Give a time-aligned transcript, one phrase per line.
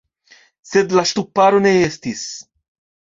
[0.69, 2.25] Sed la ŝtuparo ne estis.